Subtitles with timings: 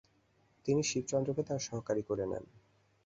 [0.65, 2.43] তিনি শিবচন্দ্রকে তার সহকারী করে নেন।